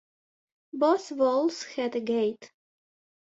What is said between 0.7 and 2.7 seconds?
Both walls had a gate.